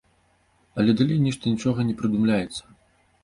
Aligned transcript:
Але 0.83 0.95
далей 1.01 1.19
нешта 1.27 1.53
нічога 1.53 1.85
не 1.89 1.95
прыдумляецца. 2.01 2.61